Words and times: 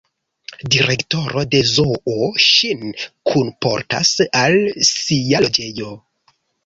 Direktoro 0.75 1.43
de 1.51 1.59
zoo 1.71 2.15
ŝin 2.45 2.81
kunportas 3.33 4.15
al 4.45 4.59
sia 4.93 5.43
loĝejo. 5.47 5.93